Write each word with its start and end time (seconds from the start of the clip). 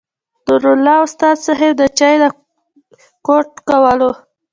نور 0.47 0.63
الله 0.73 0.97
استاذ 1.05 1.35
صېب 1.45 1.71
د 1.79 1.81
چاے 1.97 2.13
نه 2.21 2.29
ګوټ 3.27 3.49
کولو 3.67 4.11